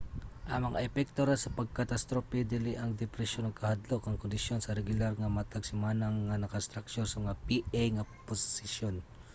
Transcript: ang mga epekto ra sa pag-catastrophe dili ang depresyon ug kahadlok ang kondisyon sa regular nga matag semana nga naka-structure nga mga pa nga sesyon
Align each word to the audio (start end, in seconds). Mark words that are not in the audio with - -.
ang 0.51 0.61
mga 0.67 0.83
epekto 0.87 1.19
ra 1.29 1.35
sa 1.41 1.53
pag-catastrophe 1.59 2.37
dili 2.53 2.71
ang 2.75 2.91
depresyon 3.03 3.45
ug 3.47 3.59
kahadlok 3.61 4.03
ang 4.05 4.21
kondisyon 4.23 4.59
sa 4.61 4.75
regular 4.79 5.11
nga 5.17 5.33
matag 5.37 5.63
semana 5.71 6.05
nga 6.25 6.35
naka-structure 6.43 7.07
nga 7.09 7.21
mga 7.25 7.39
pa 7.45 7.57
nga 8.31 8.35
sesyon 8.61 8.95